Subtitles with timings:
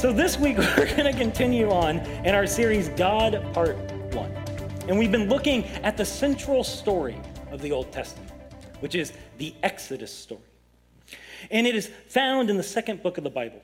[0.00, 3.76] So, this week we're going to continue on in our series, God Part
[4.14, 4.32] 1.
[4.88, 7.20] And we've been looking at the central story
[7.50, 8.32] of the Old Testament,
[8.80, 10.40] which is the Exodus story.
[11.50, 13.60] And it is found in the second book of the Bible.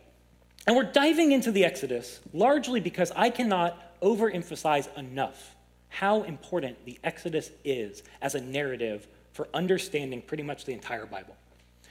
[0.67, 5.57] And we're diving into the Exodus largely because I cannot overemphasize enough
[5.89, 11.35] how important the Exodus is as a narrative for understanding pretty much the entire Bible.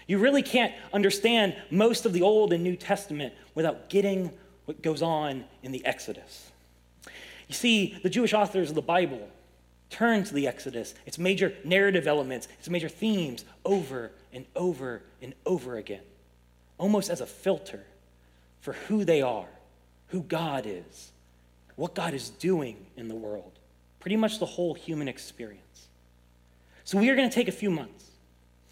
[0.07, 4.31] You really can't understand most of the Old and New Testament without getting
[4.65, 6.51] what goes on in the Exodus.
[7.47, 9.29] You see, the Jewish authors of the Bible
[9.89, 15.33] turn to the Exodus, its major narrative elements, its major themes, over and over and
[15.45, 16.01] over again,
[16.77, 17.83] almost as a filter
[18.61, 19.47] for who they are,
[20.07, 21.11] who God is,
[21.75, 23.51] what God is doing in the world,
[23.99, 25.61] pretty much the whole human experience.
[26.83, 28.05] So, we are going to take a few months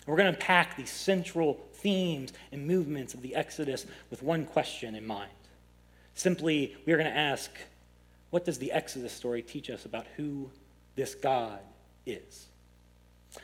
[0.06, 4.96] we're going to unpack these central themes and movements of the Exodus with one question
[4.96, 5.32] in mind.
[6.16, 7.50] Simply, we are going to ask,
[8.30, 10.50] what does the Exodus story teach us about who
[10.96, 11.60] this God
[12.06, 12.48] is?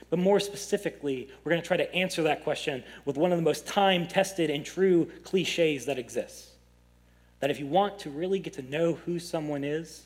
[0.10, 3.44] But more specifically, we're going to try to answer that question with one of the
[3.44, 6.52] most time tested and true cliches that exists.
[7.40, 10.06] That if you want to really get to know who someone is,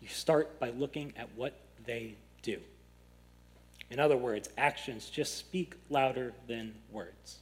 [0.00, 2.58] you start by looking at what they do.
[3.90, 7.38] In other words, actions just speak louder than words.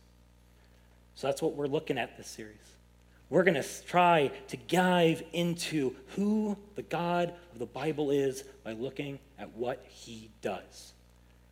[1.14, 2.56] So that's what we're looking at this series.
[3.32, 8.72] We're going to try to dive into who the God of the Bible is by
[8.72, 10.92] looking at what he does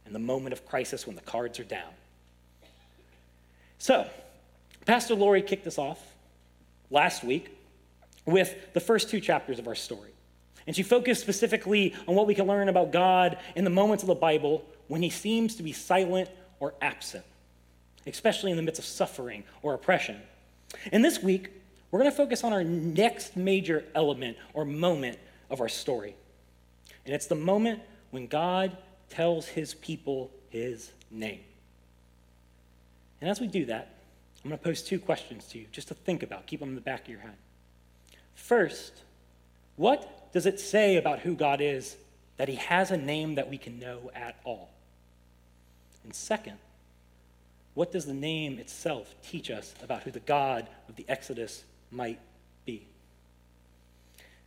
[0.04, 1.88] in the moment of crisis when the cards are down.
[3.78, 4.06] So,
[4.84, 5.98] Pastor Lori kicked us off
[6.90, 7.56] last week
[8.26, 10.10] with the first two chapters of our story.
[10.66, 14.08] And she focused specifically on what we can learn about God in the moments of
[14.08, 17.24] the Bible when he seems to be silent or absent,
[18.06, 20.20] especially in the midst of suffering or oppression.
[20.92, 21.48] And this week,
[21.90, 25.18] we're going to focus on our next major element or moment
[25.50, 26.14] of our story.
[27.04, 27.80] And it's the moment
[28.10, 28.76] when God
[29.08, 31.40] tells his people his name.
[33.20, 33.94] And as we do that,
[34.44, 36.46] I'm going to pose two questions to you just to think about.
[36.46, 37.36] Keep them in the back of your head.
[38.34, 38.92] First,
[39.76, 41.96] what does it say about who God is
[42.36, 44.70] that he has a name that we can know at all?
[46.04, 46.56] And second,
[47.74, 52.20] what does the name itself teach us about who the God of the Exodus might
[52.64, 52.86] be?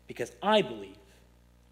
[0.08, 0.98] Because I believe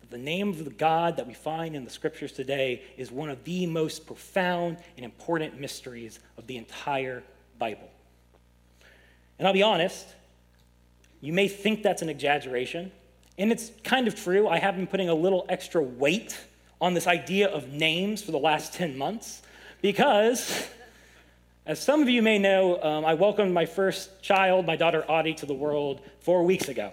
[0.01, 3.29] that the name of the God that we find in the scriptures today is one
[3.29, 7.23] of the most profound and important mysteries of the entire
[7.59, 7.89] Bible.
[9.37, 10.07] And I'll be honest,
[11.21, 12.91] you may think that's an exaggeration,
[13.37, 14.47] and it's kind of true.
[14.47, 16.37] I have been putting a little extra weight
[16.79, 19.43] on this idea of names for the last 10 months
[19.81, 20.67] because,
[21.71, 25.35] as some of you may know, um, I welcomed my first child, my daughter Audie,
[25.35, 26.91] to the world four weeks ago.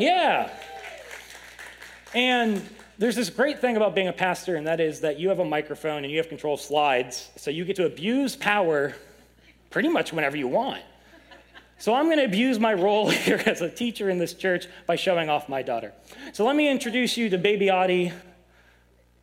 [0.00, 0.50] Yeah.
[2.14, 5.40] And there's this great thing about being a pastor, and that is that you have
[5.40, 8.94] a microphone and you have control of slides, so you get to abuse power
[9.68, 10.82] pretty much whenever you want.
[11.76, 14.96] So I'm going to abuse my role here as a teacher in this church by
[14.96, 15.92] showing off my daughter.
[16.32, 18.14] So let me introduce you to baby Audie.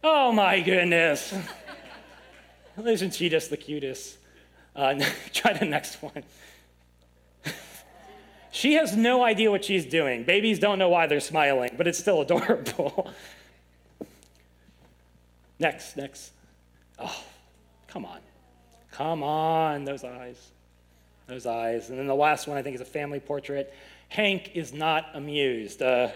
[0.03, 1.33] Oh my goodness.
[2.85, 4.19] Isn't she just the cutest?
[4.75, 4.99] Uh,
[5.33, 6.23] try the next one.
[8.51, 10.23] she has no idea what she's doing.
[10.23, 13.11] Babies don't know why they're smiling, but it's still adorable.
[15.59, 16.31] next, next.
[16.99, 17.23] Oh,
[17.87, 18.19] come on.
[18.91, 20.51] Come on, those eyes.
[21.27, 21.89] Those eyes.
[21.89, 23.73] And then the last one I think is a family portrait.
[24.09, 25.81] Hank is not amused.
[25.81, 26.09] Uh,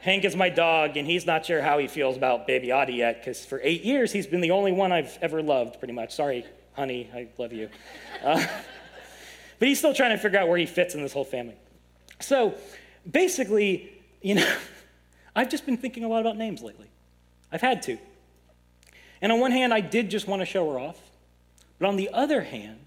[0.00, 3.20] Hank is my dog, and he's not sure how he feels about baby Audie yet,
[3.20, 6.14] because for eight years he's been the only one I've ever loved, pretty much.
[6.14, 6.44] Sorry,
[6.76, 7.70] honey, I love you.
[8.22, 8.46] Uh,
[9.58, 11.56] but he's still trying to figure out where he fits in this whole family.
[12.20, 12.54] So
[13.10, 14.56] basically, you know,
[15.36, 16.88] I've just been thinking a lot about names lately.
[17.50, 17.98] I've had to.
[19.20, 21.00] And on one hand, I did just want to show her off.
[21.78, 22.84] But on the other hand,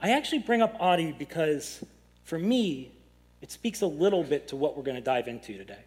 [0.00, 1.84] I actually bring up Audie because
[2.24, 2.92] for me,
[3.40, 5.84] it speaks a little bit to what we're going to dive into today.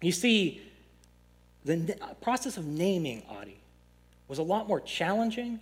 [0.00, 0.62] You see,
[1.64, 3.60] the process of naming Audie
[4.28, 5.60] was a lot more challenging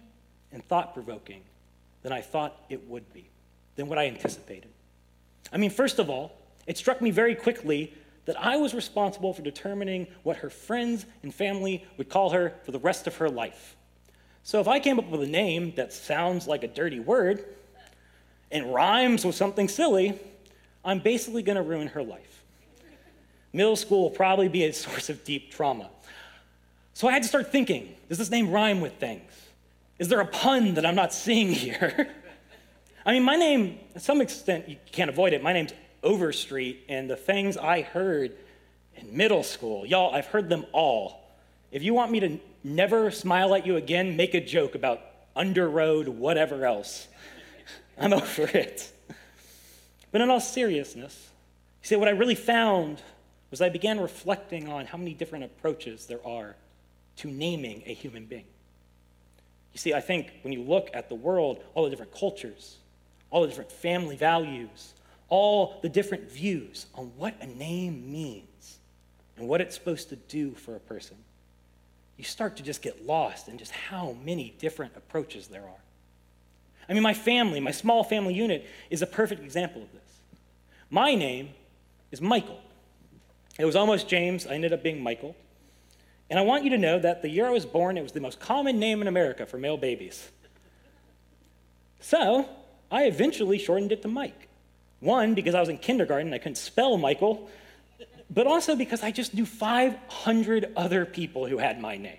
[0.53, 1.43] and thought provoking
[2.03, 3.29] than I thought it would be,
[3.77, 4.71] than what I anticipated.
[5.53, 6.33] I mean, first of all,
[6.67, 7.93] it struck me very quickly
[8.27, 12.73] that I was responsible for determining what her friends and family would call her for
[12.73, 13.75] the rest of her life.
[14.43, 17.45] So if I came up with a name that sounds like a dirty word
[18.51, 20.19] and rhymes with something silly,
[20.85, 22.43] I'm basically going to ruin her life.
[23.53, 25.91] Middle school will probably be a source of deep trauma.
[26.95, 29.31] So I had to start thinking does this name rhyme with things?
[29.99, 32.09] Is there a pun that I'm not seeing here?
[33.07, 35.43] I mean, my name, to some extent, you can't avoid it.
[35.43, 35.73] My name's
[36.03, 38.37] Overstreet and the things I heard
[38.95, 39.85] in middle school.
[39.85, 41.29] Y'all, I've heard them all.
[41.73, 45.01] If you want me to never smile at you again, make a joke about
[45.35, 47.09] underroad, whatever else.
[47.99, 48.93] I'm over it.
[50.13, 51.29] But in all seriousness,
[51.83, 53.03] you see, what I really found
[53.51, 56.55] was I began reflecting on how many different approaches there are
[57.17, 58.45] to naming a human being.
[59.79, 62.79] You see, I think when you look at the world, all the different cultures,
[63.31, 64.93] all the different family values,
[65.29, 68.81] all the different views on what a name means
[69.37, 71.17] and what it's supposed to do for a person,
[72.17, 75.85] you start to just get lost in just how many different approaches there are.
[76.89, 80.19] I mean, my family, my small family unit, is a perfect example of this.
[80.91, 81.51] My name
[82.11, 82.59] is Michael.
[83.61, 84.45] It was almost James.
[84.45, 85.37] I ended up being Michael.
[86.31, 88.21] And I want you to know that the year I was born, it was the
[88.21, 90.31] most common name in America for male babies.
[92.01, 92.49] So
[92.91, 94.49] I eventually shortened it to Mike.
[95.01, 97.49] One, because I was in kindergarten, I couldn't spell Michael,
[98.31, 102.19] but also because I just knew 500 other people who had my name.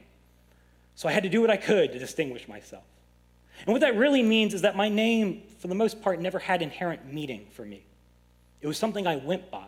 [0.95, 2.83] So I had to do what I could to distinguish myself.
[3.65, 6.61] And what that really means is that my name, for the most part, never had
[6.61, 7.83] inherent meaning for me.
[8.61, 9.65] It was something I went by.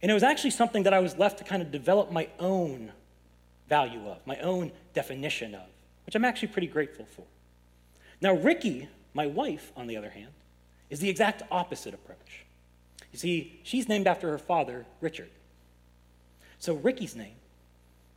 [0.00, 2.92] And it was actually something that I was left to kind of develop my own
[3.68, 5.66] value of, my own definition of,
[6.06, 7.24] which I'm actually pretty grateful for.
[8.20, 10.32] Now, Ricky, my wife, on the other hand,
[10.90, 12.44] is the exact opposite approach.
[13.12, 15.30] You see, she's named after her father, Richard.
[16.58, 17.36] So, Ricky's name,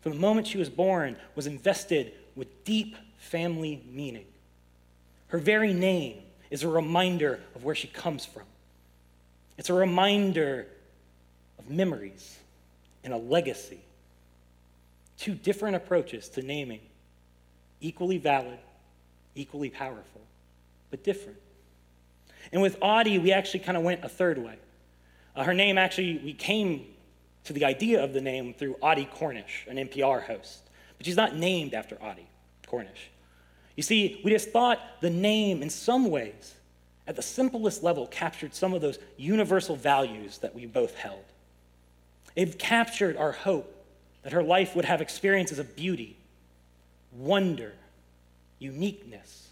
[0.02, 4.26] from the moment she was born, was invested with deep family meaning.
[5.28, 6.20] Her very name
[6.50, 8.44] is a reminder of where she comes from.
[9.58, 10.68] It's a reminder
[11.60, 12.38] of memories
[13.04, 13.82] and a legacy.
[15.18, 16.82] Two different approaches to naming,
[17.82, 18.60] equally valid,
[19.36, 20.22] equally powerful,
[20.92, 21.40] but different.
[22.52, 24.58] And with Audie, we actually kind of went a third way.
[25.36, 26.86] Uh, her name actually, we came
[27.44, 30.64] to the idea of the name through Audie Cornish, an NPR host.
[30.98, 32.28] But she's not named after Audie
[32.66, 33.10] Cornish.
[33.76, 36.56] You see, we just thought the name, in some ways,
[37.08, 41.24] at the simplest level, captured some of those universal values that we both held.
[42.36, 43.77] It captured our hope
[44.24, 46.18] that her life would have experiences of beauty,
[47.14, 47.74] wonder,
[48.60, 49.48] uniqueness,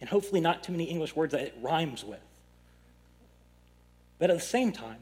[0.00, 2.20] and hopefully not too many English words that it rhymes with.
[4.18, 4.98] But at the same time,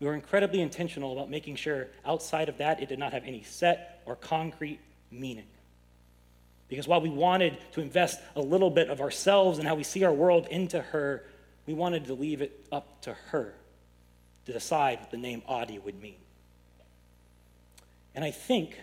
[0.00, 3.42] we were incredibly intentional about making sure outside of that it did not have any
[3.42, 5.46] set or concrete meaning.
[6.68, 10.02] Because while we wanted to invest a little bit of ourselves and how we see
[10.04, 11.24] our world into her,
[11.66, 13.54] we wanted to leave it up to her
[14.46, 16.16] to decide what the name Audie would mean.
[18.14, 18.78] And I think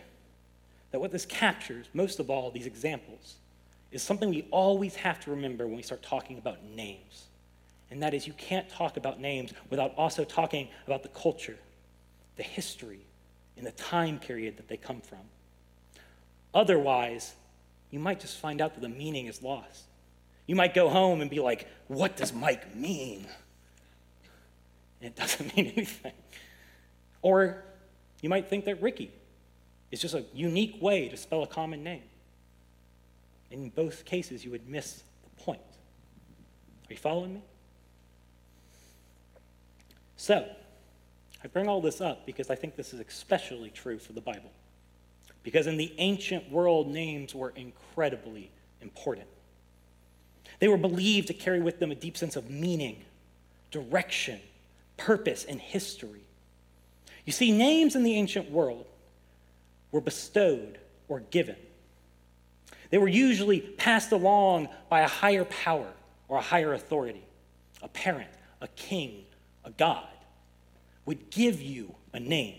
[0.91, 3.35] that what this captures, most of all, these examples,
[3.91, 7.27] is something we always have to remember when we start talking about names.
[7.89, 11.57] And that is, you can't talk about names without also talking about the culture,
[12.37, 13.01] the history,
[13.57, 15.19] and the time period that they come from.
[16.53, 17.33] Otherwise,
[17.89, 19.83] you might just find out that the meaning is lost.
[20.47, 23.27] You might go home and be like, What does Mike mean?
[25.01, 26.13] And it doesn't mean anything.
[27.21, 27.63] Or
[28.21, 29.11] you might think that Ricky
[29.91, 32.03] is just a unique way to spell a common name.
[33.51, 35.59] In both cases, you would miss the point.
[36.89, 37.41] Are you following me?
[40.15, 40.47] So,
[41.43, 44.51] I bring all this up because I think this is especially true for the Bible
[45.43, 48.51] because in the ancient world, names were incredibly
[48.81, 49.27] important.
[50.59, 53.03] They were believed to carry with them a deep sense of meaning,
[53.71, 54.39] direction,
[54.97, 56.21] purpose, and history.
[57.25, 58.85] You see, names in the ancient world
[59.91, 61.55] were bestowed or given.
[62.89, 65.87] They were usually passed along by a higher power
[66.27, 67.23] or a higher authority.
[67.81, 68.29] A parent,
[68.61, 69.23] a king,
[69.65, 70.07] a god
[71.05, 72.55] would give you a name.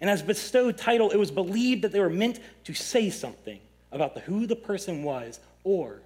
[0.00, 3.60] And as bestowed title, it was believed that they were meant to say something
[3.92, 6.00] about the, who the person was or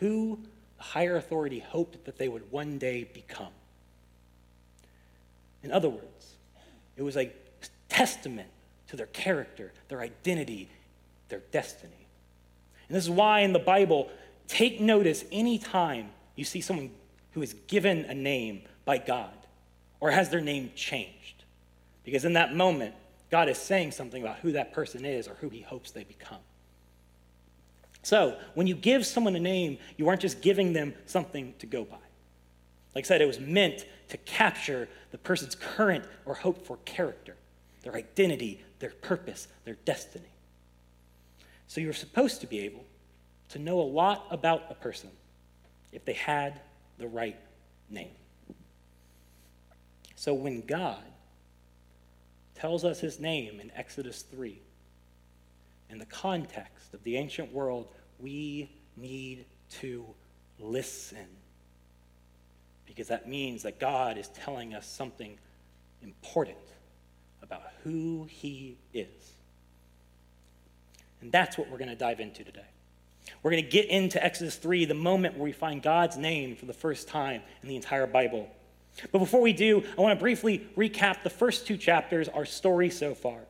[0.00, 0.38] who
[0.78, 3.52] the higher authority hoped that they would one day become.
[5.62, 6.34] In other words,
[6.96, 7.32] it was a
[7.88, 8.48] testament
[8.88, 10.68] to their character, their identity,
[11.28, 12.06] their destiny.
[12.88, 14.08] And this is why in the Bible,
[14.48, 16.90] take notice anytime you see someone
[17.32, 19.32] who is given a name by God
[20.00, 21.44] or has their name changed.
[22.04, 22.94] Because in that moment,
[23.30, 26.38] God is saying something about who that person is or who he hopes they become.
[28.02, 31.84] So, when you give someone a name, you aren't just giving them something to go
[31.84, 31.96] by.
[32.94, 37.34] Like I said, it was meant to capture the person's current or hoped for character,
[37.86, 40.28] their identity, their purpose, their destiny.
[41.68, 42.84] So, you're supposed to be able
[43.50, 45.10] to know a lot about a person
[45.92, 46.60] if they had
[46.98, 47.38] the right
[47.88, 48.10] name.
[50.16, 51.04] So when God
[52.56, 54.60] tells us his name in Exodus 3,
[55.88, 57.86] in the context of the ancient world,
[58.18, 59.44] we need
[59.78, 60.04] to
[60.58, 61.28] listen.
[62.84, 65.38] Because that means that God is telling us something
[66.02, 66.58] important
[67.46, 69.06] about who he is.
[71.20, 72.66] And that's what we're going to dive into today.
[73.42, 76.66] We're going to get into Exodus 3, the moment where we find God's name for
[76.66, 78.48] the first time in the entire Bible.
[79.12, 82.90] But before we do, I want to briefly recap the first two chapters, our story
[82.90, 83.40] so far.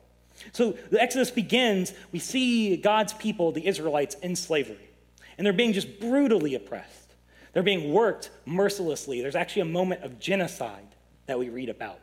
[0.51, 4.89] So the Exodus begins, we see God's people, the Israelites, in slavery.
[5.37, 7.13] And they're being just brutally oppressed.
[7.53, 9.21] They're being worked mercilessly.
[9.21, 10.87] There's actually a moment of genocide
[11.25, 11.99] that we read about,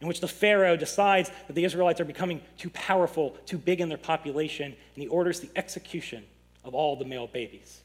[0.00, 3.88] in which the Pharaoh decides that the Israelites are becoming too powerful, too big in
[3.88, 6.24] their population, and he orders the execution
[6.64, 7.80] of all the male babies.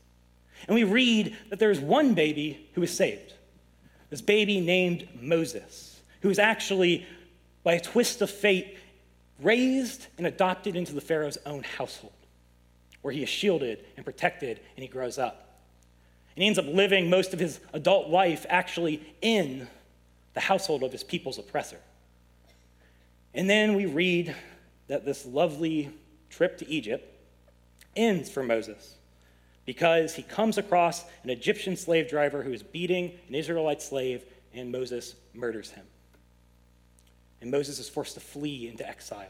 [0.68, 3.34] And we read that there's one baby who is saved.
[4.10, 7.06] This baby named Moses, who is actually,
[7.64, 8.78] by a twist of fate,
[9.42, 12.14] raised and adopted into the Pharaoh's own household,
[13.02, 15.62] where he is shielded and protected and he grows up.
[16.36, 19.68] And he ends up living most of his adult life actually in
[20.34, 21.80] the household of his people's oppressor.
[23.34, 24.36] And then we read
[24.88, 25.92] that this lovely
[26.30, 27.06] trip to Egypt
[27.96, 28.96] ends for Moses
[29.66, 34.72] because he comes across an Egyptian slave driver who is beating an Israelite slave, and
[34.72, 35.86] Moses murders him.
[37.40, 39.30] And Moses is forced to flee into exile,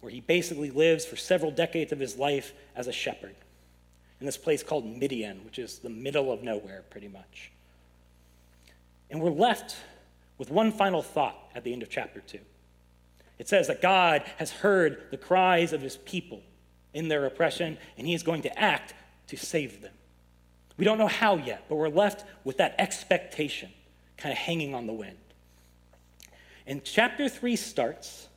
[0.00, 3.36] where he basically lives for several decades of his life as a shepherd
[4.20, 7.52] in this place called Midian, which is the middle of nowhere, pretty much.
[9.10, 9.76] And we're left
[10.36, 12.38] with one final thought at the end of chapter 2.
[13.38, 16.42] It says that God has heard the cries of his people
[16.92, 18.94] in their oppression, and he is going to act
[19.28, 19.92] to save them.
[20.76, 23.70] We don't know how yet, but we're left with that expectation
[24.16, 25.16] kind of hanging on the wind.
[26.66, 28.28] And chapter 3 starts,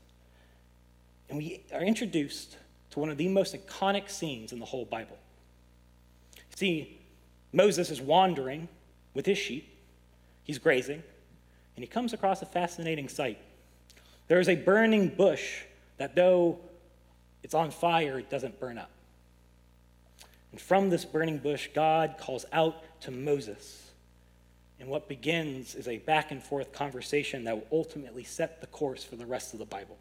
[1.29, 2.57] and we are introduced
[2.91, 5.17] to one of the most iconic scenes in the whole Bible.
[6.55, 6.99] See,
[7.53, 8.67] Moses is wandering
[9.13, 9.67] with his sheep,
[10.43, 11.03] he's grazing,
[11.75, 13.39] and he comes across a fascinating sight.
[14.31, 15.63] There is a burning bush
[15.97, 16.57] that, though
[17.43, 18.89] it's on fire, it doesn't burn up.
[20.53, 23.91] And from this burning bush, God calls out to Moses.
[24.79, 29.03] And what begins is a back and forth conversation that will ultimately set the course
[29.03, 29.97] for the rest of the Bible.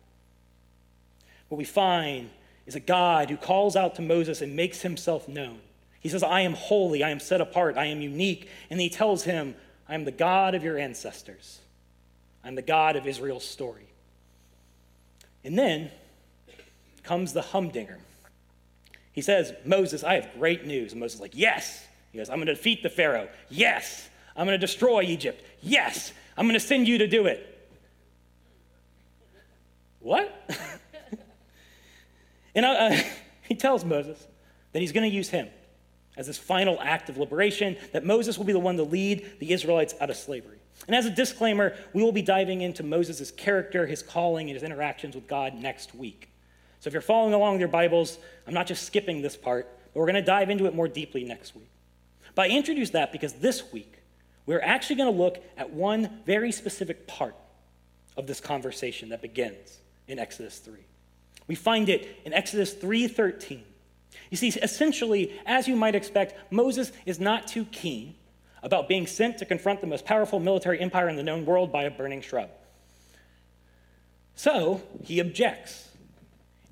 [1.48, 2.30] What we find
[2.66, 5.58] is a God who calls out to Moses and makes himself known.
[5.98, 8.48] He says, I am holy, I am set apart, I am unique.
[8.70, 9.56] And he tells him,
[9.88, 11.58] I am the God of your ancestors,
[12.44, 13.89] I'm the God of Israel's story.
[15.44, 15.90] And then
[17.02, 17.98] comes the humdinger.
[19.12, 20.92] He says, Moses, I have great news.
[20.92, 21.86] And Moses is like, Yes.
[22.12, 23.28] He goes, I'm going to defeat the Pharaoh.
[23.48, 24.08] Yes.
[24.36, 25.44] I'm going to destroy Egypt.
[25.62, 26.12] Yes.
[26.36, 27.46] I'm going to send you to do it.
[30.00, 30.48] What?
[32.54, 32.96] and uh,
[33.42, 34.26] he tells Moses
[34.72, 35.48] that he's going to use him
[36.16, 39.52] as this final act of liberation, that Moses will be the one to lead the
[39.52, 40.58] Israelites out of slavery.
[40.86, 44.62] And as a disclaimer, we will be diving into Moses' character, his calling, and his
[44.62, 46.30] interactions with God next week.
[46.80, 50.00] So if you're following along with your Bibles, I'm not just skipping this part, but
[50.00, 51.70] we're going to dive into it more deeply next week.
[52.34, 53.98] But I introduce that because this week,
[54.46, 57.34] we're actually going to look at one very specific part
[58.16, 60.78] of this conversation that begins in Exodus 3.
[61.46, 63.62] We find it in Exodus 3:13.
[64.30, 68.14] You see, essentially, as you might expect, Moses is not too keen
[68.62, 71.84] about being sent to confront the most powerful military empire in the known world by
[71.84, 72.50] a burning shrub.
[74.34, 75.88] So he objects.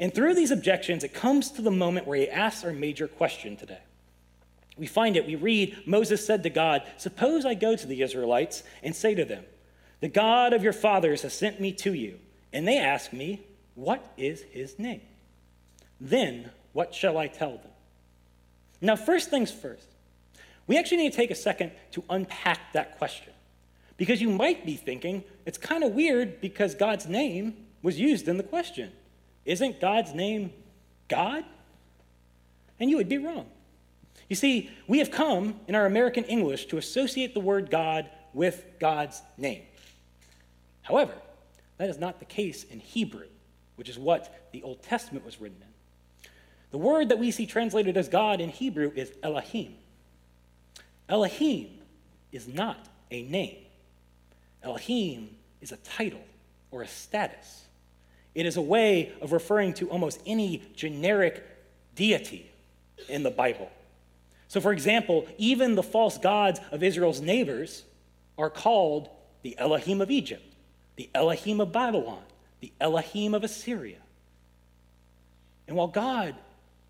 [0.00, 3.57] And through these objections, it comes to the moment where he asks our major question
[3.57, 3.80] today.
[4.76, 8.62] We find it, we read, Moses said to God, Suppose I go to the Israelites
[8.83, 9.45] and say to them,
[10.00, 12.21] The God of your fathers has sent me to you.
[12.52, 13.42] And they ask me,
[13.75, 15.02] What is his name?
[16.00, 17.73] Then what shall I tell them?
[18.80, 19.88] Now, first things first,
[20.68, 23.32] we actually need to take a second to unpack that question.
[23.96, 28.37] Because you might be thinking, it's kind of weird because God's name was used in
[28.37, 28.92] the question.
[29.44, 30.52] Isn't God's name
[31.08, 31.44] God?
[32.78, 33.46] And you would be wrong.
[34.28, 38.64] You see, we have come in our American English to associate the word God with
[38.78, 39.62] God's name.
[40.82, 41.14] However,
[41.78, 43.26] that is not the case in Hebrew,
[43.76, 46.28] which is what the Old Testament was written in.
[46.70, 49.75] The word that we see translated as God in Hebrew is Elohim.
[51.09, 51.69] Elohim
[52.33, 53.59] is not a name,
[54.62, 56.23] Elohim is a title
[56.71, 57.65] or a status.
[58.35, 61.45] It is a way of referring to almost any generic
[61.97, 62.49] deity
[63.09, 63.71] in the Bible.
[64.49, 67.85] So, for example, even the false gods of Israel's neighbors
[68.37, 69.09] are called
[69.43, 70.55] the Elohim of Egypt,
[70.97, 72.23] the Elohim of Babylon,
[72.61, 73.99] the Elohim of Assyria.
[75.67, 76.35] And while God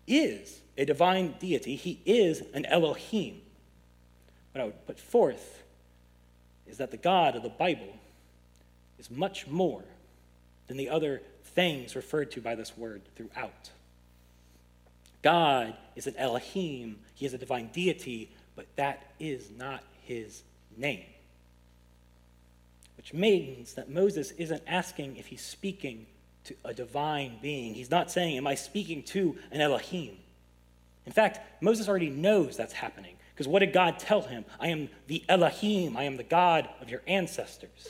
[0.07, 3.41] is a divine deity, he is an Elohim.
[4.51, 5.63] What I would put forth
[6.67, 7.95] is that the God of the Bible
[8.97, 9.83] is much more
[10.67, 13.71] than the other things referred to by this word throughout.
[15.21, 20.43] God is an Elohim, he is a divine deity, but that is not his
[20.77, 21.03] name.
[22.97, 26.05] Which means that Moses isn't asking if he's speaking
[26.45, 27.73] to a divine being.
[27.73, 30.17] He's not saying, Am I speaking to an Elohim?
[31.05, 33.15] In fact, Moses already knows that's happening.
[33.39, 34.43] Because what did God tell him?
[34.59, 37.87] I am the Elohim, I am the God of your ancestors.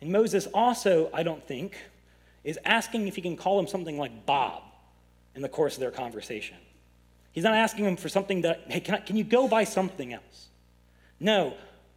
[0.00, 1.76] And Moses also, I don't think,
[2.44, 4.62] is asking if he can call him something like Bob
[5.34, 6.56] in the course of their conversation.
[7.32, 10.12] He's not asking him for something that, hey, can, I, can you go by something
[10.12, 10.46] else?
[11.18, 11.54] No,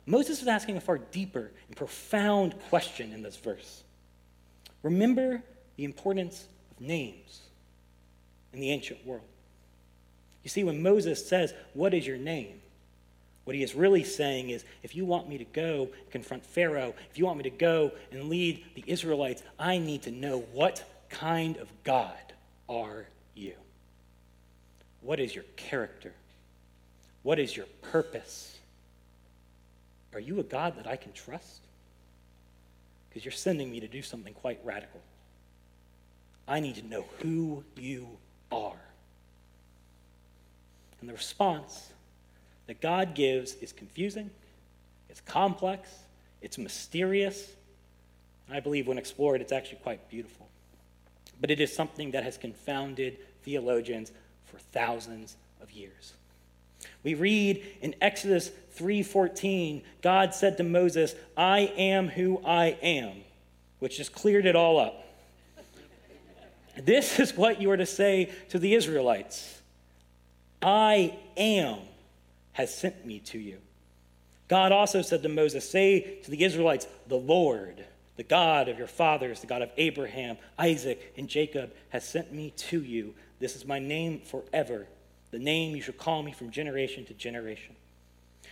[0.08, 3.84] Moses is asking a far deeper and profound question in this verse.
[4.82, 5.44] Remember
[5.76, 7.42] the importance of names
[8.52, 9.22] in the ancient world.
[10.44, 12.62] You see, when Moses says, What is your name?
[13.44, 17.18] What he is really saying is, if you want me to go confront Pharaoh, if
[17.18, 21.58] you want me to go and lead the Israelites, I need to know what kind
[21.58, 22.16] of God
[22.70, 23.54] are you?
[25.02, 26.14] What is your character?
[27.24, 28.58] What is your purpose?
[30.14, 31.62] Are you a God that I can trust?
[33.10, 35.02] Because you're sending me to do something quite radical.
[36.48, 38.08] I need to know who you
[38.52, 38.80] are.
[41.02, 41.92] And the response
[42.68, 44.30] that God gives is confusing,
[45.10, 45.90] it's complex,
[46.42, 47.50] it's mysterious.
[48.50, 50.48] I believe when explored, it's actually quite beautiful.
[51.40, 54.12] But it is something that has confounded theologians
[54.46, 56.14] for thousands of years.
[57.04, 63.24] We read in Exodus 3:14, God said to Moses, "I am who I am,"
[63.80, 65.08] which just cleared it all up.
[66.78, 69.61] this is what you are to say to the Israelites.
[70.62, 71.80] I am
[72.54, 73.58] has sent me to you.
[74.48, 77.86] God also said to Moses, Say to the Israelites, The Lord,
[78.18, 82.52] the God of your fathers, the God of Abraham, Isaac, and Jacob, has sent me
[82.58, 83.14] to you.
[83.40, 84.88] This is my name forever,
[85.32, 87.76] the name you shall call me from generation to generation.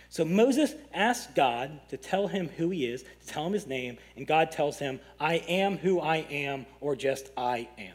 [0.08, 3.98] So Moses asks God to tell him who he is, to tell him his name,
[4.16, 7.94] and God tells him, I am who I am, or just I am.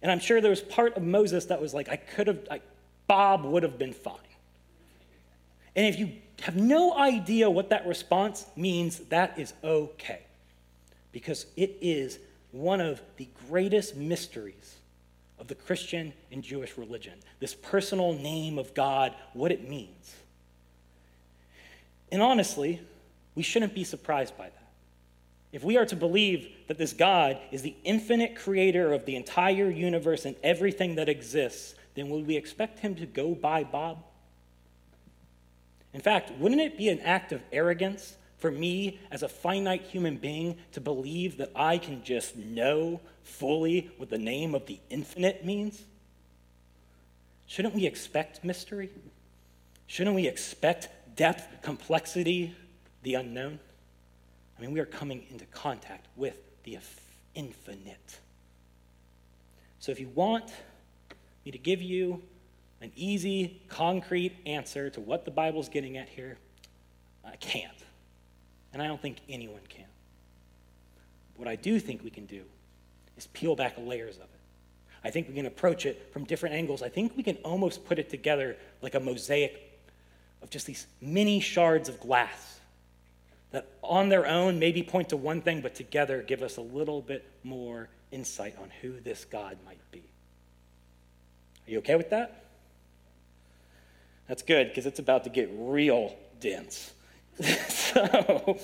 [0.00, 2.60] And I'm sure there was part of Moses that was like, I could have, I,
[3.08, 4.14] Bob would have been fine.
[5.74, 10.20] And if you have no idea what that response means, that is okay.
[11.10, 12.18] Because it is
[12.52, 14.76] one of the greatest mysteries
[15.38, 20.14] of the Christian and Jewish religion this personal name of God, what it means.
[22.10, 22.80] And honestly,
[23.34, 24.68] we shouldn't be surprised by that.
[25.52, 29.70] If we are to believe that this God is the infinite creator of the entire
[29.70, 34.04] universe and everything that exists, then would we expect him to go by Bob?
[35.92, 40.16] In fact, wouldn't it be an act of arrogance for me as a finite human
[40.16, 45.44] being to believe that I can just know fully what the name of the infinite
[45.44, 45.82] means?
[47.46, 48.90] Shouldn't we expect mystery?
[49.86, 52.54] Shouldn't we expect depth, complexity,
[53.02, 53.58] the unknown?
[54.56, 56.78] I mean, we are coming into contact with the
[57.34, 58.18] infinite.
[59.80, 60.52] So if you want
[61.52, 62.22] to give you
[62.80, 66.38] an easy, concrete answer to what the Bible's getting at here,
[67.24, 67.72] I can't.
[68.72, 69.84] And I don't think anyone can.
[71.36, 72.42] What I do think we can do
[73.16, 74.28] is peel back layers of it.
[75.04, 76.82] I think we can approach it from different angles.
[76.82, 79.80] I think we can almost put it together like a mosaic
[80.42, 82.60] of just these mini shards of glass
[83.50, 87.00] that on their own maybe point to one thing, but together give us a little
[87.00, 90.02] bit more insight on who this God might be.
[91.68, 92.44] Are you okay with that?
[94.26, 96.94] That's good because it's about to get real dense.
[97.68, 98.58] so,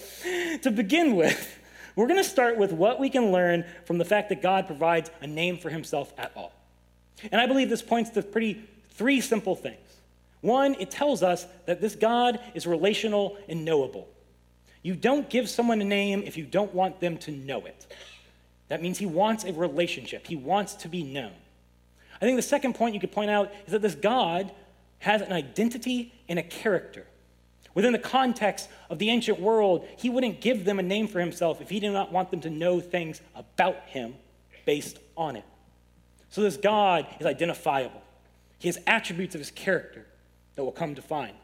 [0.62, 1.58] to begin with,
[1.96, 5.10] we're going to start with what we can learn from the fact that God provides
[5.20, 6.54] a name for himself at all.
[7.30, 8.62] And I believe this points to pretty
[8.92, 9.76] three simple things.
[10.40, 14.08] One, it tells us that this God is relational and knowable.
[14.82, 17.86] You don't give someone a name if you don't want them to know it.
[18.68, 21.32] That means he wants a relationship, he wants to be known.
[22.16, 24.52] I think the second point you could point out is that this God
[25.00, 27.06] has an identity and a character.
[27.74, 31.60] Within the context of the ancient world, he wouldn't give them a name for himself
[31.60, 34.14] if he did not want them to know things about him
[34.64, 35.44] based on it.
[36.30, 38.00] So this God is identifiable.
[38.58, 40.06] He has attributes of his character
[40.54, 41.34] that we'll come to find.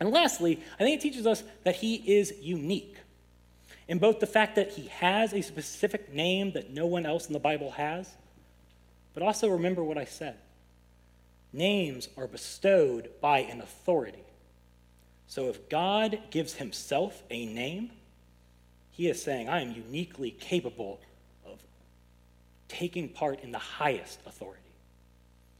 [0.00, 2.96] And lastly, I think it teaches us that he is unique.
[3.88, 7.32] in both the fact that he has a specific name that no one else in
[7.32, 8.16] the Bible has,
[9.16, 10.36] but also remember what I said.
[11.50, 14.22] Names are bestowed by an authority.
[15.26, 17.92] So if God gives himself a name,
[18.90, 21.00] he is saying, I am uniquely capable
[21.46, 21.58] of
[22.68, 24.60] taking part in the highest authority.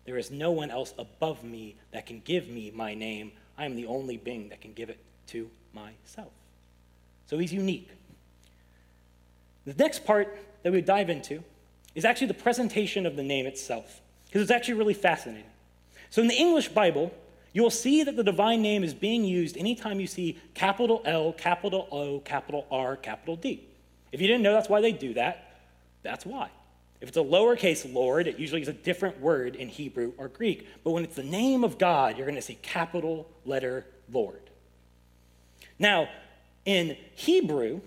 [0.05, 3.33] There is no one else above me that can give me my name.
[3.57, 6.33] I am the only being that can give it to myself.
[7.25, 7.89] So he's unique.
[9.65, 11.43] The next part that we dive into
[11.97, 15.51] is actually the presentation of the name itself, because it's actually really fascinating.
[16.11, 17.13] So in the English Bible,
[17.53, 21.33] you will see that the divine name is being used anytime you see capital L,
[21.33, 23.67] capital O, capital R, capital D.
[24.13, 25.59] If you didn't know that's why they do that,
[26.03, 26.51] that's why.
[27.01, 30.69] If it's a lowercase Lord, it usually is a different word in Hebrew or Greek.
[30.85, 34.43] But when it's the name of God, you're going to see capital letter Lord.
[35.79, 36.09] Now,
[36.67, 37.81] in Hebrew,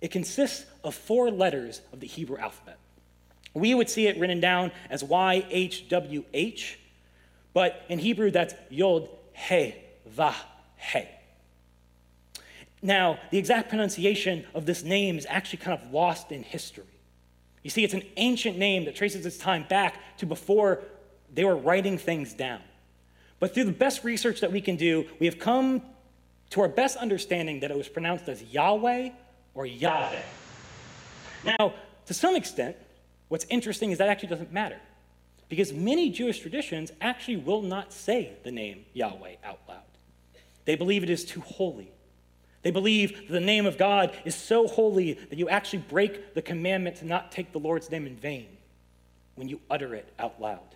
[0.00, 2.78] it consists of four letters of the Hebrew alphabet.
[3.54, 6.74] We would see it written down as YHWH,
[7.52, 9.74] but in Hebrew that's Yod He
[10.10, 10.34] Vav
[10.76, 11.04] He.
[12.82, 16.84] Now, the exact pronunciation of this name is actually kind of lost in history.
[17.62, 20.82] You see, it's an ancient name that traces its time back to before
[21.32, 22.60] they were writing things down.
[23.40, 25.82] But through the best research that we can do, we have come
[26.50, 29.10] to our best understanding that it was pronounced as Yahweh
[29.54, 30.22] or Yahweh.
[31.44, 31.72] Now,
[32.06, 32.76] to some extent,
[33.28, 34.78] what's interesting is that actually doesn't matter
[35.48, 39.82] because many Jewish traditions actually will not say the name Yahweh out loud.
[40.64, 41.90] They believe it is too holy.
[42.62, 46.96] They believe the name of God is so holy that you actually break the commandment
[46.96, 48.48] to not take the Lord's name in vain
[49.34, 50.74] when you utter it out loud.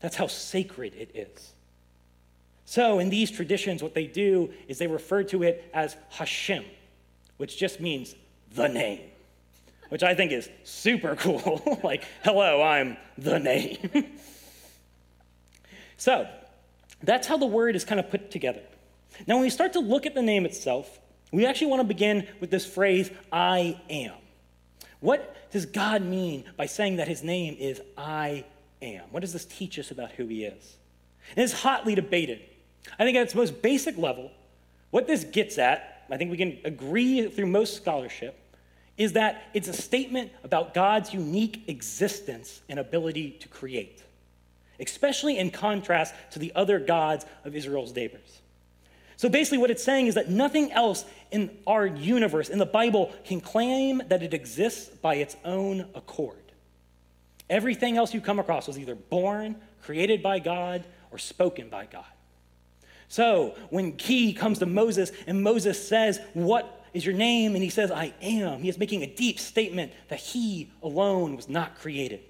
[0.00, 1.52] That's how sacred it is.
[2.64, 6.64] So, in these traditions, what they do is they refer to it as Hashem,
[7.38, 8.14] which just means
[8.52, 9.00] the name,
[9.88, 11.80] which I think is super cool.
[11.82, 13.78] like, hello, I'm the name.
[15.96, 16.28] so,
[17.02, 18.62] that's how the word is kind of put together.
[19.26, 21.00] Now, when we start to look at the name itself,
[21.32, 24.14] we actually want to begin with this phrase, I am.
[25.00, 28.44] What does God mean by saying that his name is I
[28.82, 29.04] am?
[29.10, 30.76] What does this teach us about who he is?
[31.36, 32.40] And it's hotly debated.
[32.98, 34.30] I think at its most basic level,
[34.90, 38.38] what this gets at I think we can agree through most scholarship,
[38.98, 44.02] is that it's a statement about God's unique existence and ability to create,
[44.80, 48.40] especially in contrast to the other gods of Israel's neighbors.
[49.16, 53.12] So basically, what it's saying is that nothing else in our universe, in the Bible,
[53.24, 56.36] can claim that it exists by its own accord.
[57.48, 62.04] Everything else you come across was either born, created by God, or spoken by God.
[63.08, 67.54] So when he comes to Moses and Moses says, What is your name?
[67.54, 68.60] And he says, I am.
[68.62, 72.20] He is making a deep statement that he alone was not created,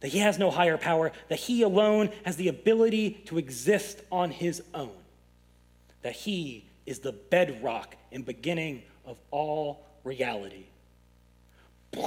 [0.00, 4.30] that he has no higher power, that he alone has the ability to exist on
[4.30, 4.92] his own,
[6.02, 10.66] that he is the bedrock and beginning of all reality.
[11.92, 12.00] to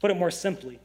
[0.00, 0.78] put it more simply,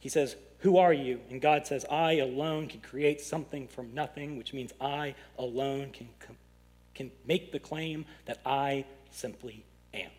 [0.00, 1.20] he says, who are you?
[1.30, 6.08] And God says, I alone can create something from nothing, which means I alone can,
[6.96, 10.10] can make the claim that I simply am.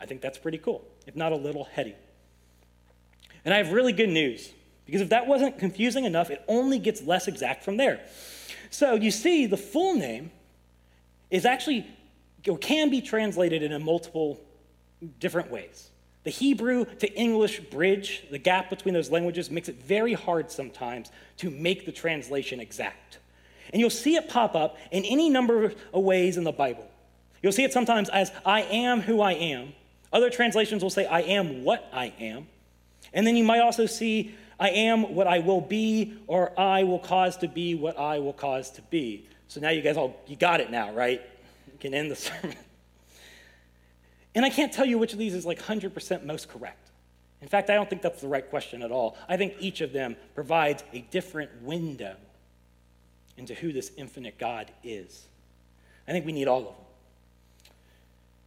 [0.00, 1.94] I think that's pretty cool, if not a little heady.
[3.44, 4.52] And I have really good news,
[4.84, 8.00] because if that wasn't confusing enough, it only gets less exact from there.
[8.70, 10.32] So you see, the full name
[11.30, 11.86] is actually,
[12.48, 14.40] or can be translated in multiple
[15.20, 15.90] different ways.
[16.24, 21.12] The Hebrew to English bridge, the gap between those languages, makes it very hard sometimes
[21.36, 23.18] to make the translation exact.
[23.72, 26.88] And you'll see it pop up in any number of ways in the Bible.
[27.42, 29.72] You'll see it sometimes as, I am who I am.
[30.12, 32.46] Other translations will say, I am what I am.
[33.12, 36.98] And then you might also see, I am what I will be, or I will
[36.98, 39.28] cause to be what I will cause to be.
[39.48, 41.20] So now you guys all, you got it now, right?
[41.72, 42.56] You can end the sermon.
[44.34, 46.90] And I can't tell you which of these is like 100% most correct.
[47.42, 49.16] In fact, I don't think that's the right question at all.
[49.28, 52.16] I think each of them provides a different window
[53.36, 55.26] into who this infinite God is.
[56.08, 56.74] I think we need all of them.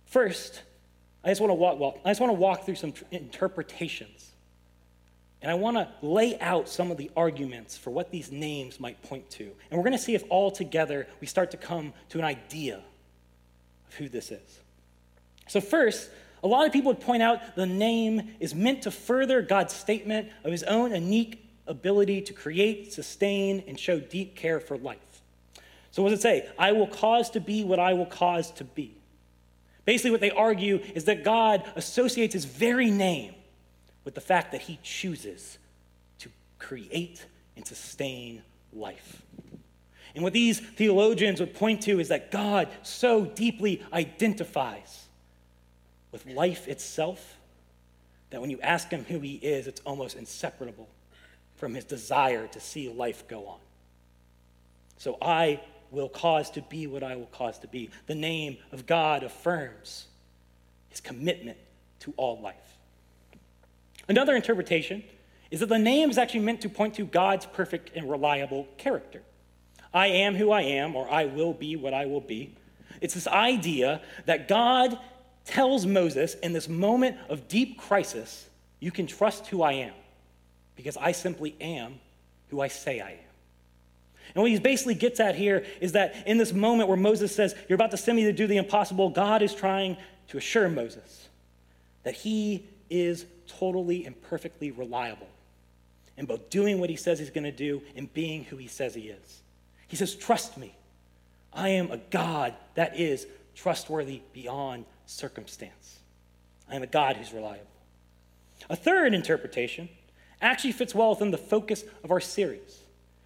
[0.06, 0.62] First,
[1.24, 4.32] I just want to walk, well, I just want to walk through some interpretations.
[5.42, 9.02] And I want to lay out some of the arguments for what these names might
[9.04, 9.44] point to.
[9.44, 12.82] And we're going to see if all together we start to come to an idea
[13.88, 14.60] of who this is.
[15.48, 16.10] So, first,
[16.44, 20.30] a lot of people would point out the name is meant to further God's statement
[20.44, 24.98] of his own unique ability to create, sustain, and show deep care for life.
[25.92, 26.50] So, what does it say?
[26.58, 28.96] I will cause to be what I will cause to be.
[29.86, 33.34] Basically, what they argue is that God associates his very name
[34.04, 35.58] with the fact that he chooses
[36.20, 39.22] to create and sustain life.
[40.16, 45.06] And what these theologians would point to is that God so deeply identifies
[46.12, 47.38] with life itself
[48.32, 50.88] that when you ask him who he is, it's almost inseparable
[51.60, 53.60] from his desire to see life go on.
[54.98, 55.60] So I
[55.92, 57.90] will cause to be what I will cause to be.
[58.08, 60.08] The name of God affirms
[60.88, 61.58] his commitment
[62.02, 62.56] to all life.
[64.08, 65.04] Another interpretation
[65.52, 69.22] is that the name is actually meant to point to God's perfect and reliable character.
[69.94, 72.56] I am who I am, or I will be what I will be.
[73.02, 74.98] It's this idea that God
[75.46, 78.48] tells Moses in this moment of deep crisis,
[78.80, 79.94] you can trust who I am
[80.80, 82.00] because I simply am
[82.48, 83.18] who I say I am.
[84.34, 87.54] And what he basically gets at here is that in this moment where Moses says,
[87.68, 89.98] You're about to send me to do the impossible, God is trying
[90.30, 91.28] to assure Moses
[92.04, 95.28] that he is totally and perfectly reliable
[96.16, 98.96] in both doing what he says he's going to do and being who he says
[98.96, 99.42] he is.
[99.90, 100.74] He says, Trust me.
[101.52, 106.00] I am a God that is trustworthy beyond circumstance.
[106.70, 107.66] I am a God who's reliable.
[108.70, 109.90] A third interpretation
[110.42, 112.80] actually fits well within the focus of our series.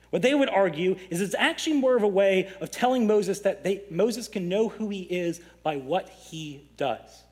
[0.09, 3.63] What they would argue is it's actually more of a way of telling Moses that
[3.63, 7.23] they, Moses can know who he is by what he does.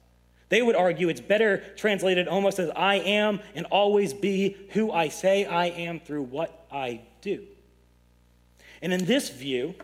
[0.50, 5.10] They would argue it's better translated almost as I am and always be who I
[5.10, 7.46] say I am through what I do.
[8.82, 9.76] And in this view,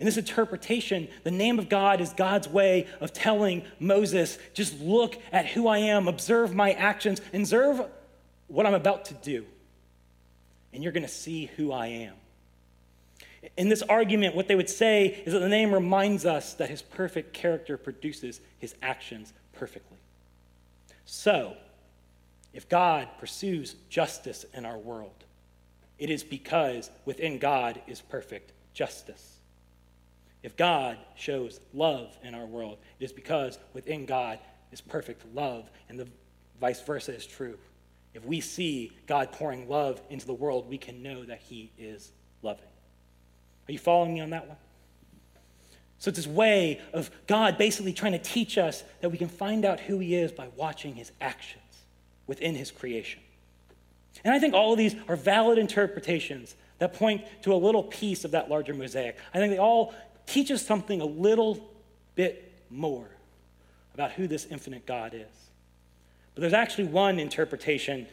[0.00, 5.16] in this interpretation, the name of God is God's way of telling Moses, just look
[5.32, 7.80] at who I am, observe my actions, observe
[8.48, 9.44] what I'm about to do,
[10.72, 12.14] and you're going to see who I am.
[13.56, 16.82] In this argument, what they would say is that the name reminds us that his
[16.82, 19.98] perfect character produces his actions perfectly.
[21.04, 21.56] So,
[22.52, 25.24] if God pursues justice in our world,
[25.98, 29.36] it is because within God is perfect justice.
[30.42, 34.38] If God shows love in our world, it is because within God
[34.70, 36.08] is perfect love, and the
[36.60, 37.58] vice versa is true.
[38.18, 42.10] If we see God pouring love into the world, we can know that He is
[42.42, 42.64] loving.
[43.68, 44.56] Are you following me on that one?
[45.98, 49.64] So it's this way of God basically trying to teach us that we can find
[49.64, 51.62] out who He is by watching His actions
[52.26, 53.20] within His creation.
[54.24, 58.24] And I think all of these are valid interpretations that point to a little piece
[58.24, 59.16] of that larger mosaic.
[59.32, 59.94] I think they all
[60.26, 61.70] teach us something a little
[62.16, 63.08] bit more
[63.94, 65.47] about who this infinite God is.
[66.38, 68.06] But there's actually one interpretation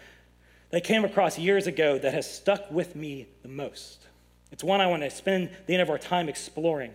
[0.72, 4.08] that I came across years ago that has stuck with me the most.
[4.52, 6.92] It's one I want to spend the end of our time exploring.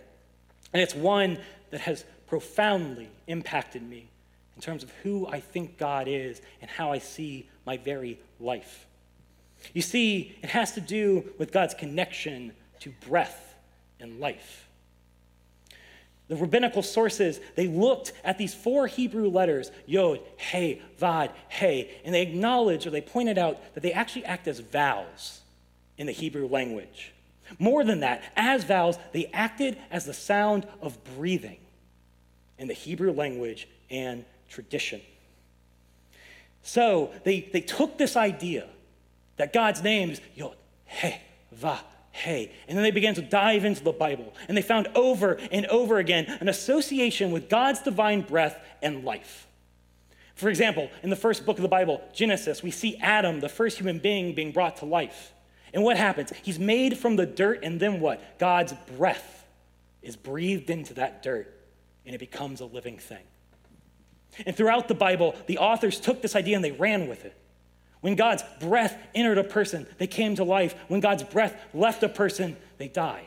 [0.73, 1.39] And it's one
[1.69, 4.09] that has profoundly impacted me
[4.57, 8.85] in terms of who I think God is and how I see my very life.
[9.73, 13.55] You see, it has to do with God's connection to breath
[14.01, 14.67] and life.
[16.31, 22.15] The rabbinical sources, they looked at these four Hebrew letters, Yod, He, Vav, He, and
[22.15, 25.41] they acknowledged or they pointed out that they actually act as vowels
[25.97, 27.11] in the Hebrew language.
[27.59, 31.57] More than that, as vowels, they acted as the sound of breathing
[32.57, 35.01] in the Hebrew language and tradition.
[36.63, 38.69] So they, they took this idea
[39.35, 41.13] that God's name is Yod, He,
[41.53, 41.81] Vav,
[42.11, 42.51] He.
[42.67, 45.97] And then they began to dive into the Bible, and they found over and over
[45.97, 49.47] again an association with God's divine breath and life.
[50.35, 53.77] For example, in the first book of the Bible, Genesis, we see Adam, the first
[53.77, 55.33] human being, being brought to life.
[55.73, 56.33] And what happens?
[56.41, 58.39] He's made from the dirt, and then what?
[58.39, 59.45] God's breath
[60.01, 61.53] is breathed into that dirt,
[62.05, 63.23] and it becomes a living thing.
[64.45, 67.35] And throughout the Bible, the authors took this idea and they ran with it.
[68.01, 70.75] When God's breath entered a person, they came to life.
[70.87, 73.25] When God's breath left a person, they died.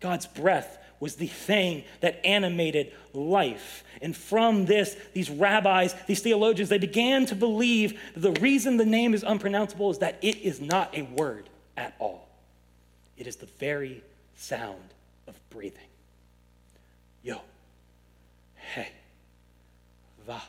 [0.00, 3.84] God's breath was the thing that animated life.
[4.00, 8.86] And from this, these rabbis, these theologians, they began to believe that the reason the
[8.86, 12.28] name is unpronounceable is that it is not a word at all.
[13.18, 14.02] It is the very
[14.36, 14.94] sound
[15.26, 15.80] of breathing.
[17.22, 17.40] Yo,
[18.74, 18.88] hey,
[20.26, 20.40] va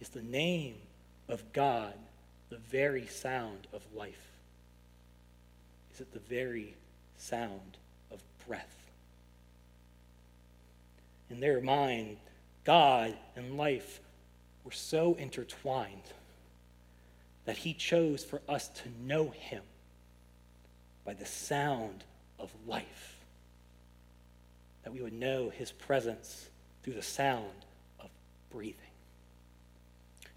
[0.00, 0.76] is the name
[1.28, 1.92] of God
[2.48, 4.32] the very sound of life?
[5.92, 6.74] Is it the very
[7.18, 7.76] sound
[8.10, 8.76] of breath?
[11.28, 12.16] In their mind,
[12.64, 14.00] God and life
[14.64, 16.02] were so intertwined
[17.44, 19.62] that He chose for us to know Him
[21.04, 22.04] by the sound
[22.38, 23.16] of life.
[24.82, 26.48] That we would know his presence
[26.82, 27.64] through the sound
[28.00, 28.08] of
[28.50, 28.95] breathing.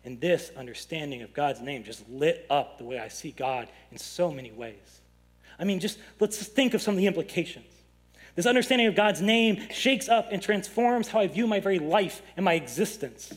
[0.05, 3.97] And this understanding of God's name just lit up the way I see God in
[3.97, 5.01] so many ways.
[5.59, 7.65] I mean, just let's just think of some of the implications.
[8.35, 12.21] This understanding of God's name shakes up and transforms how I view my very life
[12.37, 13.33] and my existence.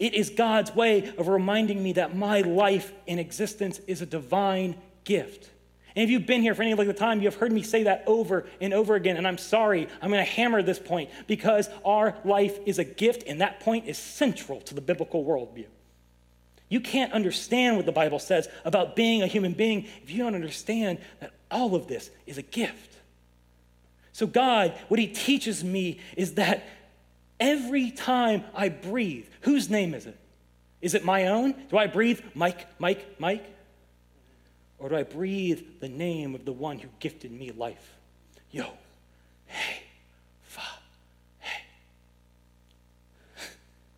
[0.00, 4.76] It is God's way of reminding me that my life and existence is a divine
[5.04, 5.50] gift.
[5.96, 8.04] And if you've been here for any length of time, you've heard me say that
[8.06, 9.16] over and over again.
[9.16, 13.24] And I'm sorry, I'm going to hammer this point because our life is a gift,
[13.26, 15.66] and that point is central to the biblical worldview.
[16.68, 20.36] You can't understand what the Bible says about being a human being if you don't
[20.36, 22.96] understand that all of this is a gift.
[24.12, 26.64] So, God, what He teaches me is that
[27.40, 30.16] every time I breathe, whose name is it?
[30.80, 31.54] Is it my own?
[31.70, 33.44] Do I breathe Mike, Mike, Mike?
[34.80, 37.94] Or do I breathe the name of the one who gifted me life?
[38.50, 38.64] Yo,
[39.46, 39.82] hey,
[40.42, 40.62] fa,
[41.38, 41.62] hey.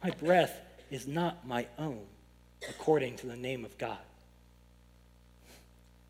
[0.02, 2.04] My breath is not my own
[2.68, 3.98] according to the name of God.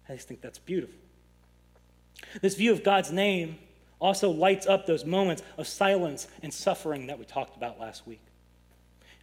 [0.09, 0.97] I just think that's beautiful.
[2.41, 3.59] This view of God's name
[4.01, 8.21] also lights up those moments of silence and suffering that we talked about last week.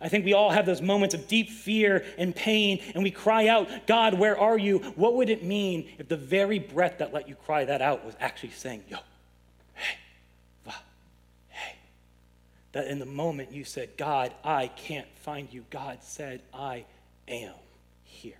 [0.01, 3.47] I think we all have those moments of deep fear and pain, and we cry
[3.47, 4.79] out, God, where are you?
[4.95, 8.15] What would it mean if the very breath that let you cry that out was
[8.19, 8.97] actually saying, Yo,
[9.73, 9.97] hey,
[10.65, 10.73] va,
[11.49, 11.75] hey?
[12.71, 16.85] That in the moment you said, God, I can't find you, God said, I
[17.27, 17.53] am
[18.05, 18.39] here.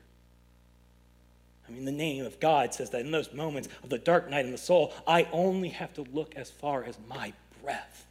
[1.67, 4.45] I mean, the name of God says that in those moments of the dark night
[4.45, 8.07] in the soul, I only have to look as far as my breath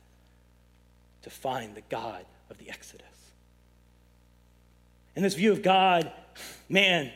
[1.22, 3.08] to find the God of the Exodus.
[5.18, 6.12] And this view of God,
[6.68, 7.11] man,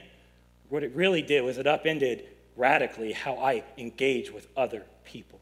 [0.70, 5.38] what it really did was it upended radically how I engage with other people.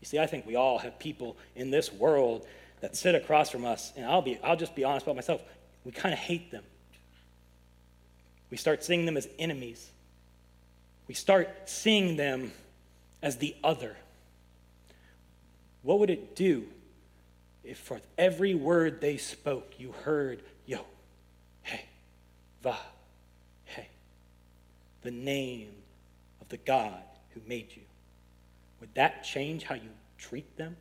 [0.00, 2.46] You see, I think we all have people in this world
[2.80, 5.42] that sit across from us, and I'll, be, I'll just be honest about myself,
[5.84, 6.64] we kind of hate them.
[8.50, 9.90] We start seeing them as enemies.
[11.08, 12.52] We start seeing them
[13.20, 13.96] as the other.
[15.82, 16.64] What would it do
[17.64, 20.86] if for every word they spoke you heard, yo,
[22.62, 22.76] Va,
[23.64, 23.82] He,
[25.02, 25.72] the name
[26.40, 27.82] of the God who made you.
[28.80, 30.76] Would that change how you treat them?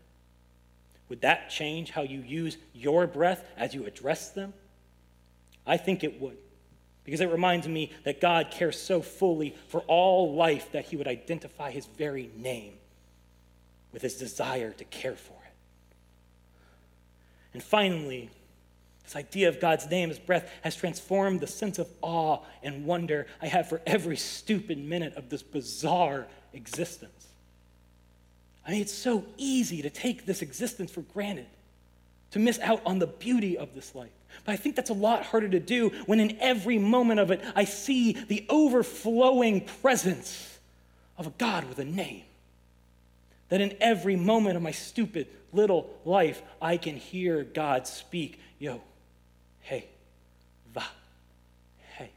[1.09, 4.53] Would that change how you use your breath as you address them?
[5.65, 6.37] I think it would,
[7.03, 11.07] because it reminds me that God cares so fully for all life that he would
[11.07, 12.73] identify his very name
[13.91, 15.53] with his desire to care for it.
[17.53, 18.29] And finally,
[19.09, 23.25] this idea of God's name as breath has transformed the sense of awe and wonder
[23.41, 27.27] I have for every stupid minute of this bizarre existence.
[28.67, 31.47] I mean, it's so easy to take this existence for granted,
[32.31, 34.11] to miss out on the beauty of this life.
[34.45, 37.41] But I think that's a lot harder to do when in every moment of it
[37.55, 40.59] I see the overflowing presence
[41.17, 42.25] of a God with a name.
[43.47, 48.81] That in every moment of my stupid little life, I can hear God speak, Yo,
[49.69, 49.85] hey,
[50.73, 50.83] va,
[51.95, 52.09] hey.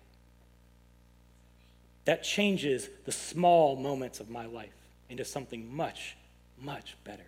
[2.06, 4.72] That changes the small moments of my life
[5.10, 6.16] into something much,
[6.58, 7.26] much better.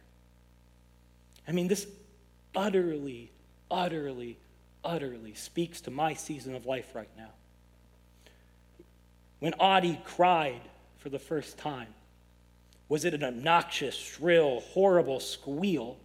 [1.47, 1.87] I mean, this
[2.57, 3.31] utterly,
[3.71, 4.39] utterly,
[4.83, 7.33] utterly speaks to my season of life right now.
[9.41, 10.63] When Audie cried
[11.01, 11.89] for the first time,
[12.89, 15.99] was it an obnoxious, shrill, horrible squeal?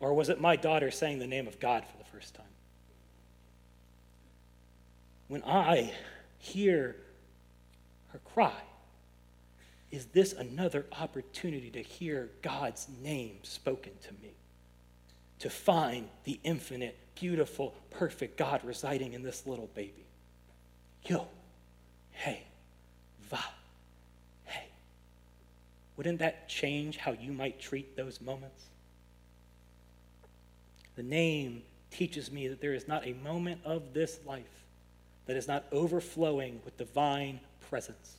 [0.00, 2.46] Or was it my daughter saying the name of God for the first time?
[5.28, 5.92] When I
[6.38, 6.96] hear
[8.08, 8.62] her cry,
[9.90, 14.32] is this another opportunity to hear God's name spoken to me?
[15.40, 20.06] To find the infinite, beautiful, perfect God residing in this little baby?
[21.04, 21.28] Yo,
[22.12, 22.44] hey,
[23.28, 23.44] va,
[24.46, 24.68] hey.
[25.98, 28.64] Wouldn't that change how you might treat those moments?
[30.94, 34.44] The name teaches me that there is not a moment of this life
[35.26, 38.16] that is not overflowing with divine presence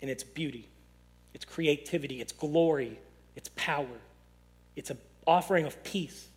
[0.00, 0.68] in its beauty,
[1.32, 2.98] its creativity, its glory,
[3.36, 3.86] its power.
[4.76, 4.90] It's
[5.26, 6.28] offering of peace,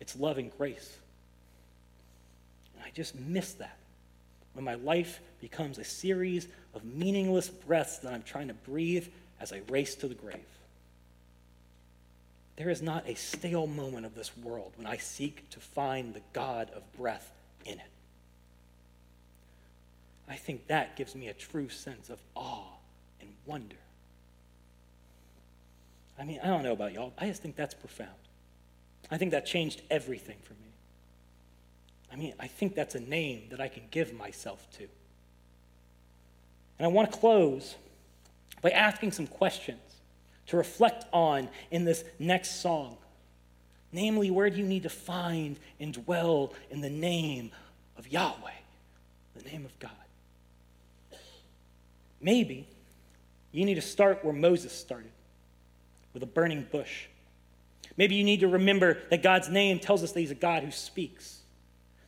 [0.00, 0.96] its love and grace.
[2.74, 3.76] And I just miss that
[4.54, 9.06] when my life becomes a series of meaningless breaths that I'm trying to breathe
[9.40, 10.40] as I race to the grave.
[12.58, 16.22] There is not a stale moment of this world when I seek to find the
[16.32, 17.30] God of breath
[17.64, 17.90] in it.
[20.28, 22.64] I think that gives me a true sense of awe
[23.20, 23.76] and wonder.
[26.18, 27.12] I mean, I don't know about y'all.
[27.16, 28.10] I just think that's profound.
[29.08, 30.70] I think that changed everything for me.
[32.12, 34.88] I mean, I think that's a name that I can give myself to.
[36.80, 37.76] And I want to close
[38.62, 39.78] by asking some questions
[40.48, 42.96] to reflect on in this next song.
[43.92, 47.50] Namely, where do you need to find and dwell in the name
[47.96, 48.50] of Yahweh,
[49.36, 49.90] the name of God?
[52.20, 52.66] Maybe
[53.52, 55.10] you need to start where Moses started,
[56.12, 57.06] with a burning bush.
[57.96, 60.70] Maybe you need to remember that God's name tells us that He's a God who
[60.70, 61.40] speaks,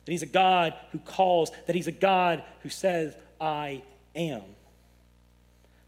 [0.05, 3.81] that He's a God who calls, that He's a God who says, I
[4.15, 4.41] am.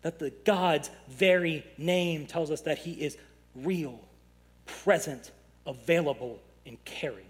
[0.04, 3.18] That the God's very name tells us that He is
[3.56, 4.00] real,
[4.66, 5.32] present,
[5.66, 7.26] available, and caring.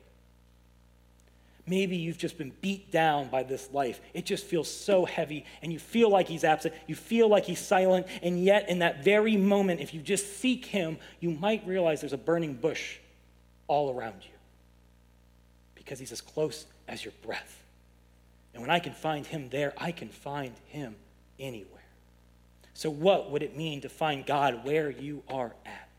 [1.66, 4.02] Maybe you've just been beat down by this life.
[4.14, 6.74] It just feels so heavy, and you feel like he's absent.
[6.88, 10.66] You feel like he's silent, and yet, in that very moment, if you just seek
[10.66, 12.98] him, you might realize there's a burning bush
[13.68, 14.32] all around you
[15.76, 17.64] because he's as close as your breath.
[18.54, 20.96] And when I can find him there, I can find him
[21.40, 21.83] anywhere.
[22.74, 25.90] So, what would it mean to find God where you are at?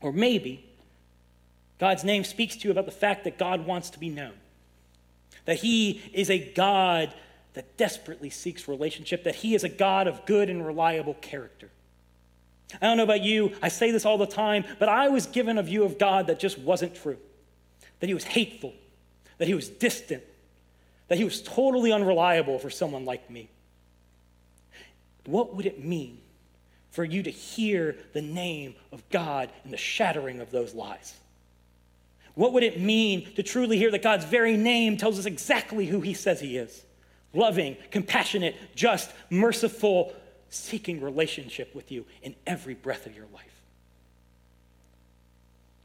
[0.00, 0.64] Or maybe
[1.78, 4.34] God's name speaks to you about the fact that God wants to be known,
[5.44, 7.14] that He is a God
[7.54, 11.70] that desperately seeks relationship, that He is a God of good and reliable character.
[12.80, 15.58] I don't know about you, I say this all the time, but I was given
[15.58, 17.18] a view of God that just wasn't true.
[18.00, 18.74] That He was hateful,
[19.38, 20.22] that He was distant,
[21.08, 23.48] that He was totally unreliable for someone like me.
[25.30, 26.18] What would it mean
[26.90, 31.14] for you to hear the name of God and the shattering of those lies?
[32.34, 36.00] What would it mean to truly hear that God's very name tells us exactly who
[36.00, 36.84] He says He is?
[37.32, 40.12] Loving, compassionate, just, merciful,
[40.48, 43.44] seeking relationship with you in every breath of your life.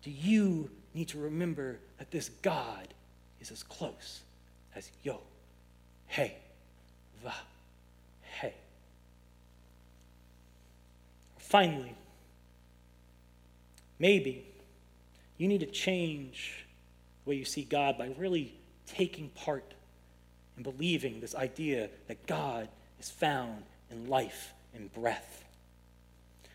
[0.02, 2.88] Do you need to remember that this God
[3.42, 4.22] is as close
[4.76, 5.20] as yo,
[6.08, 6.36] hey,
[7.24, 7.34] va,
[8.40, 8.54] hey?
[11.56, 11.96] Finally,
[13.98, 14.46] maybe
[15.38, 16.66] you need to change
[17.24, 18.54] the way you see God by really
[18.86, 19.74] taking part
[20.58, 22.68] and believing this idea that God
[23.00, 25.46] is found in life and breath.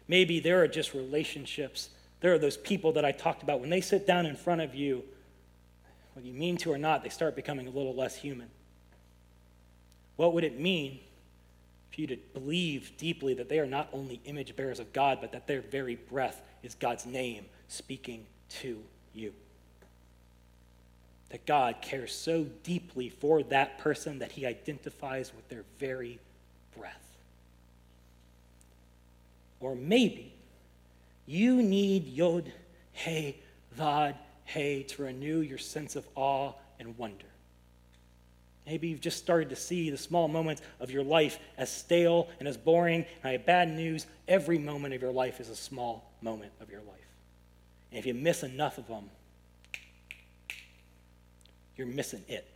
[0.06, 1.88] Maybe there are just relationships.
[2.20, 3.60] There are those people that I talked about.
[3.60, 5.02] When they sit down in front of you,
[6.12, 8.50] whether you mean to or not, they start becoming a little less human.
[10.16, 11.00] What would it mean
[11.92, 15.32] for you to believe deeply that they are not only image bearers of God, but
[15.32, 18.26] that their very breath is God's name speaking
[18.60, 18.82] to
[19.14, 19.32] you.
[21.30, 26.18] That God cares so deeply for that person that he identifies with their very
[26.76, 26.96] breath.
[29.60, 30.32] Or maybe
[31.26, 32.52] you need Yod,
[32.92, 33.36] Hey,
[33.78, 34.14] Vav,
[34.44, 37.29] Hey to renew your sense of awe and wonder.
[38.70, 42.46] Maybe you've just started to see the small moments of your life as stale and
[42.46, 43.04] as boring.
[43.20, 44.06] And I have bad news.
[44.28, 47.08] Every moment of your life is a small moment of your life.
[47.90, 49.10] And if you miss enough of them,
[51.74, 52.46] you're missing it.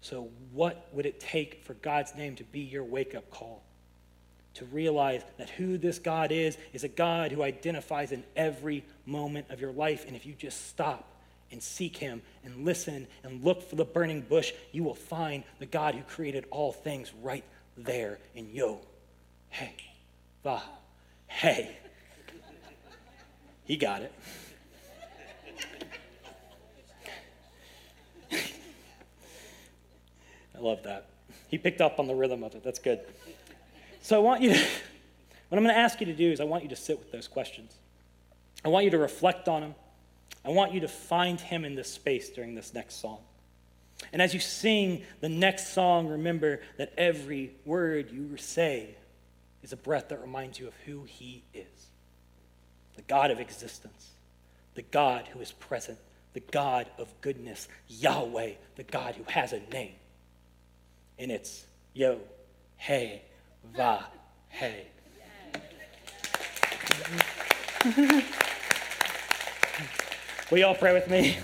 [0.00, 3.62] So, what would it take for God's name to be your wake up call?
[4.54, 9.46] To realize that who this God is, is a God who identifies in every moment
[9.50, 10.08] of your life.
[10.08, 11.04] And if you just stop
[11.50, 15.66] and seek Him and listen and look for the burning bush, you will find the
[15.66, 17.44] God who created all things right
[17.76, 18.80] there in Yo.
[19.50, 19.74] Hey,
[20.44, 20.62] Va,
[21.26, 21.76] hey.
[23.64, 24.12] He got it.
[28.32, 31.06] I love that.
[31.48, 32.64] He picked up on the rhythm of it.
[32.64, 33.00] That's good.
[34.02, 34.60] So I want you to,
[35.48, 37.12] what I'm going to ask you to do is I want you to sit with
[37.12, 37.74] those questions.
[38.64, 39.74] I want you to reflect on them.
[40.44, 43.18] I want you to find him in this space during this next song.
[44.12, 48.94] And as you sing the next song, remember that every word you say
[49.62, 51.66] is a breath that reminds you of who he is
[52.96, 54.10] the God of existence,
[54.74, 55.98] the God who is present,
[56.32, 59.94] the God of goodness, Yahweh, the God who has a name.
[61.16, 61.64] And it's
[61.94, 62.18] Yo,
[62.76, 63.22] Hey,
[63.72, 64.06] Va,
[64.48, 64.88] Hey.
[70.50, 71.36] Will you all pray with me?